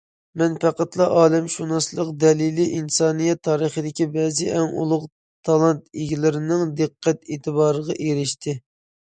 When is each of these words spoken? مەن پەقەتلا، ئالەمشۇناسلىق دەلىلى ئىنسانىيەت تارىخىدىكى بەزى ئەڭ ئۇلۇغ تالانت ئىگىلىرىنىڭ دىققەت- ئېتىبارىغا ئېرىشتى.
مەن 0.41 0.53
پەقەتلا، 0.61 1.05
ئالەمشۇناسلىق 1.17 2.07
دەلىلى 2.23 2.65
ئىنسانىيەت 2.77 3.41
تارىخىدىكى 3.49 4.07
بەزى 4.15 4.49
ئەڭ 4.57 4.73
ئۇلۇغ 4.81 5.05
تالانت 5.51 5.85
ئىگىلىرىنىڭ 6.01 6.75
دىققەت- 6.81 7.31
ئېتىبارىغا 7.37 8.01
ئېرىشتى. 8.07 8.57